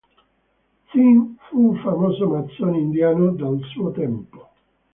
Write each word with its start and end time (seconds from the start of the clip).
Singh 0.89 1.35
fu 1.47 1.59
un 1.73 1.75
famoso 1.83 2.27
massone 2.27 2.79
indiano 2.79 3.33
del 3.33 3.61
suo 3.71 3.91
tempo. 3.91 4.49